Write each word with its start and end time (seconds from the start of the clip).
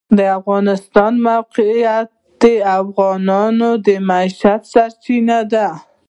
د 0.17 0.19
افغانستان 0.39 1.11
د 1.17 1.21
موقعیت 1.29 2.07
د 2.41 2.45
افغانانو 2.79 3.69
د 3.85 3.87
معیشت 4.07 4.61
سرچینه 4.73 5.37
ده. 5.53 5.67